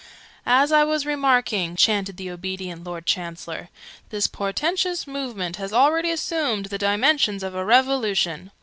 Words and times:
"As 0.47 0.71
I 0.71 0.83
was 0.83 1.05
remarking," 1.05 1.75
chanted 1.75 2.17
the 2.17 2.31
obedient 2.31 2.83
Lord 2.83 3.05
Chancellor, 3.05 3.69
"this 4.09 4.25
portentous 4.25 5.05
movement 5.05 5.57
has 5.57 5.71
already 5.71 6.09
assumed 6.09 6.65
the 6.65 6.79
dimensions 6.79 7.43
of 7.43 7.53
a 7.53 7.63
Revolution!" 7.63 8.49